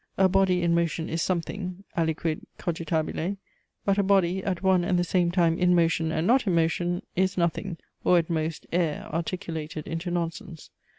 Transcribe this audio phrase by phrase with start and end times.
[0.17, 3.37] A body in motion is something Aliquid cogitabile;
[3.85, 7.03] but a body, at one and the same time in motion and not in motion,
[7.15, 10.71] is nothing, or, at most, air articulated into nonsense.